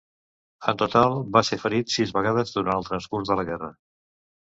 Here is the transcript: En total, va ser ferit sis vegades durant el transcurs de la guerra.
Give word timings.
En 0.73 0.79
total, 0.83 1.17
va 1.37 1.45
ser 1.51 1.61
ferit 1.65 1.95
sis 1.99 2.17
vegades 2.19 2.57
durant 2.59 2.77
el 2.83 2.91
transcurs 2.91 3.33
de 3.35 3.43
la 3.43 3.51
guerra. 3.53 3.75